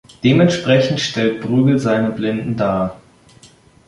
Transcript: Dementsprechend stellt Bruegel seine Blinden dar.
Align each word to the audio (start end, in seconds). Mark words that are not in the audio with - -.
Dementsprechend 0.23 0.99
stellt 0.99 1.41
Bruegel 1.41 1.77
seine 1.77 2.09
Blinden 2.09 2.57
dar. 2.57 2.99